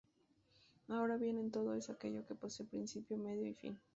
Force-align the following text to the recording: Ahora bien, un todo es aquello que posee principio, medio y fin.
Ahora 0.87 1.15
bien, 1.15 1.37
un 1.37 1.51
todo 1.51 1.75
es 1.75 1.91
aquello 1.91 2.25
que 2.25 2.33
posee 2.33 2.65
principio, 2.65 3.17
medio 3.19 3.45
y 3.47 3.53
fin. 3.53 3.79